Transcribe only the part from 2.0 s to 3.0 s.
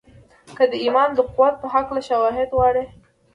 شواهد غواړئ.